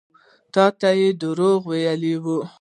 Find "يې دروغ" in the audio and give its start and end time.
0.99-1.59